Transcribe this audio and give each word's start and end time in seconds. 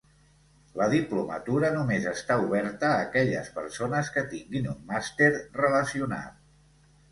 La 0.79 0.85
diplomatura 0.93 1.69
només 1.75 2.07
està 2.13 2.37
oberta 2.47 2.89
a 2.95 3.03
aquelles 3.09 3.53
persones 3.59 4.11
que 4.17 4.25
tinguin 4.33 4.73
un 4.75 4.83
màster 4.95 5.31
relacionat. 5.37 6.45